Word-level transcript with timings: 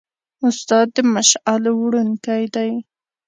استاد 0.47 0.87
د 0.95 0.97
مشعل 1.13 1.63
وړونکی 1.73 2.43
دی. 2.55 2.71